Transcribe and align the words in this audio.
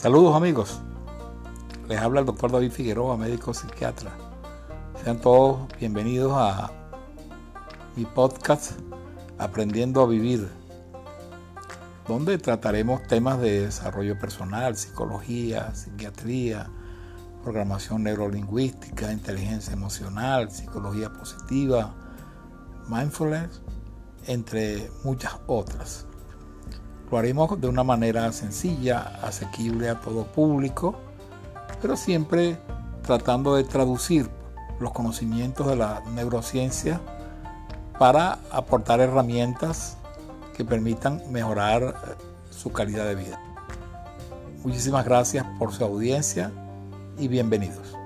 Saludos 0.00 0.34
amigos, 0.34 0.80
les 1.86 2.00
habla 2.00 2.20
el 2.20 2.26
doctor 2.26 2.50
David 2.50 2.70
Figueroa, 2.72 3.18
médico 3.18 3.52
psiquiatra. 3.52 4.10
Sean 5.04 5.20
todos 5.20 5.68
bienvenidos 5.78 6.32
a 6.34 6.72
mi 7.96 8.06
podcast 8.06 8.80
Aprendiendo 9.36 10.00
a 10.00 10.06
Vivir, 10.06 10.48
donde 12.08 12.38
trataremos 12.38 13.06
temas 13.08 13.42
de 13.42 13.66
desarrollo 13.66 14.18
personal, 14.18 14.74
psicología, 14.74 15.74
psiquiatría, 15.74 16.70
programación 17.42 18.02
neurolingüística, 18.02 19.12
inteligencia 19.12 19.74
emocional, 19.74 20.50
psicología 20.50 21.12
positiva, 21.12 21.94
mindfulness, 22.88 23.60
entre 24.26 24.90
muchas 25.04 25.36
otras. 25.46 26.06
Lo 27.10 27.18
haremos 27.18 27.60
de 27.60 27.66
una 27.66 27.82
manera 27.82 28.30
sencilla, 28.32 29.18
asequible 29.22 29.88
a 29.88 30.00
todo 30.00 30.24
público, 30.26 30.94
pero 31.82 31.96
siempre 31.96 32.56
tratando 33.02 33.56
de 33.56 33.64
traducir 33.64 34.30
los 34.78 34.92
conocimientos 34.92 35.66
de 35.66 35.76
la 35.76 36.02
neurociencia 36.14 37.00
para 37.98 38.38
aportar 38.52 39.00
herramientas 39.00 39.96
que 40.56 40.64
permitan 40.64 41.20
mejorar 41.30 41.82
eh, 41.82 42.14
su 42.50 42.72
calidad 42.72 43.04
de 43.04 43.14
vida. 43.14 43.40
Muchísimas 44.62 45.04
gracias 45.04 45.44
por 45.58 45.72
su 45.72 45.84
audiencia 45.84 46.52
y 47.18 47.28
bienvenidos. 47.28 47.99